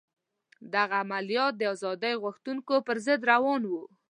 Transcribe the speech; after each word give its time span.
دغه 0.73 0.95
عملیات 1.03 1.53
د 1.57 1.63
ازادي 1.73 2.13
غوښتونکو 2.23 2.75
پر 2.87 2.97
ضد 3.05 3.21
روان 3.31 3.61
وو. 3.67 3.83